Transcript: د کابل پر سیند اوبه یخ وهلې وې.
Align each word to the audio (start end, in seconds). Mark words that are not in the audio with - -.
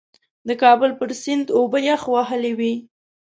د 0.47 0.49
کابل 0.61 0.91
پر 0.99 1.09
سیند 1.21 1.47
اوبه 1.57 1.79
یخ 1.89 2.01
وهلې 2.13 2.51
وې. 2.59 2.73